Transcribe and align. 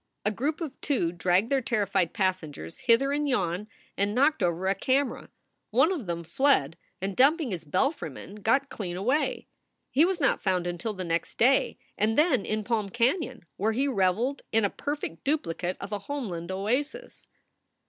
A 0.25 0.31
group 0.31 0.61
of 0.61 0.81
two 0.81 1.11
dragged 1.11 1.51
their 1.51 1.61
terrified 1.61 2.11
passengers 2.11 2.79
hither 2.79 3.11
and 3.11 3.29
yon 3.29 3.67
and 3.95 4.15
knocked 4.15 4.41
over 4.41 4.67
a 4.67 4.73
camera. 4.73 5.29
One 5.69 5.91
of 5.91 6.07
them 6.07 6.23
fled 6.23 6.75
and, 6.99 7.15
dumping 7.15 7.51
his 7.51 7.63
belfryman, 7.63 8.41
got 8.41 8.69
clean 8.69 8.97
away. 8.97 9.47
He 9.91 10.03
was 10.03 10.19
not 10.19 10.41
found 10.41 10.65
until 10.65 10.93
the 10.93 11.03
next 11.03 11.37
day, 11.37 11.77
and 11.99 12.17
then 12.17 12.47
in 12.47 12.63
Palm 12.63 12.89
Canon, 12.89 13.45
where 13.57 13.73
he 13.73 13.87
reveled 13.87 14.41
in 14.51 14.65
a 14.65 14.71
perfect 14.71 15.23
duplicate 15.23 15.77
of 15.79 15.91
a 15.91 15.99
homeland 15.99 16.51
oasis. 16.51 17.27